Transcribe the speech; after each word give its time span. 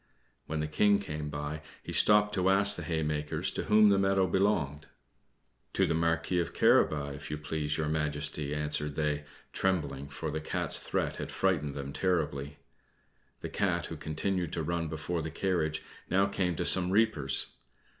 When 0.47 0.61
the 0.61 0.67
King 0.67 0.97
came 0.97 1.29
by, 1.29 1.61
he 1.83 1.93
stopped 1.93 2.33
to 2.33 2.49
ask 2.49 2.75
the 2.75 2.81
haymakers 2.81 3.51
to 3.51 3.65
whom 3.65 3.89
the 3.89 3.99
meadow 3.99 4.25
belonged. 4.25 4.87
"To 5.73 5.85
the 5.85 5.93
Marquis 5.93 6.39
of 6.39 6.55
Carabas, 6.55 7.17
if 7.17 7.29
it 7.29 7.43
please 7.43 7.77
Your 7.77 7.87
Majesty," 7.87 8.51
answered 8.55 8.95
they, 8.95 9.25
trembling, 9.53 10.09
for 10.09 10.31
the 10.31 10.41
Cat's 10.41 10.79
threat 10.79 11.17
had 11.17 11.29
frightened 11.29 11.75
them 11.75 11.93
terribly. 11.93 12.57
The 13.41 13.49
Cat, 13.49 13.85
who 13.85 13.95
continued 13.95 14.51
to 14.53 14.63
run 14.63 14.87
before 14.87 15.21
the 15.21 15.29
carriage, 15.29 15.83
now 16.09 16.25
came 16.25 16.55
to 16.55 16.65
some 16.65 16.89
reapers. 16.89 17.51